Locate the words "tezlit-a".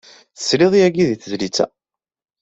1.21-1.65